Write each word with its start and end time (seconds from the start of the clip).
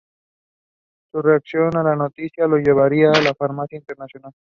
Su 1.11 1.21
reacción 1.21 1.77
a 1.77 1.83
la 1.83 1.95
noticia 1.95 2.47
la 2.47 2.57
llevaría 2.57 3.11
a 3.11 3.21
la 3.21 3.35
fama 3.35 3.67
internacional. 3.69 4.31